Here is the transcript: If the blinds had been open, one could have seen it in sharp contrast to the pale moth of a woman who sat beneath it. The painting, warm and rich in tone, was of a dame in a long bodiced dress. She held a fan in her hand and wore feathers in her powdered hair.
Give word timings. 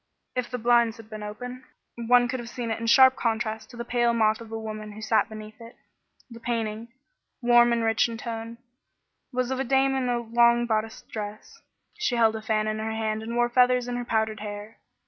If 0.35 0.49
the 0.49 0.57
blinds 0.57 0.97
had 0.97 1.11
been 1.11 1.21
open, 1.21 1.63
one 1.95 2.27
could 2.27 2.39
have 2.39 2.49
seen 2.49 2.71
it 2.71 2.79
in 2.79 2.87
sharp 2.87 3.15
contrast 3.15 3.69
to 3.69 3.77
the 3.77 3.85
pale 3.85 4.15
moth 4.15 4.41
of 4.41 4.51
a 4.51 4.57
woman 4.59 4.93
who 4.93 4.99
sat 5.03 5.29
beneath 5.29 5.61
it. 5.61 5.75
The 6.27 6.39
painting, 6.39 6.87
warm 7.39 7.71
and 7.71 7.83
rich 7.83 8.09
in 8.09 8.17
tone, 8.17 8.57
was 9.31 9.51
of 9.51 9.59
a 9.59 9.63
dame 9.63 9.93
in 9.93 10.09
a 10.09 10.17
long 10.17 10.65
bodiced 10.65 11.07
dress. 11.09 11.61
She 11.99 12.15
held 12.15 12.35
a 12.35 12.41
fan 12.41 12.67
in 12.67 12.79
her 12.79 12.93
hand 12.93 13.21
and 13.21 13.35
wore 13.35 13.47
feathers 13.47 13.87
in 13.87 13.95
her 13.95 14.03
powdered 14.03 14.39
hair. 14.39 14.79